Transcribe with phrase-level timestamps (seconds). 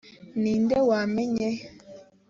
[0.41, 1.49] ni nde wamenye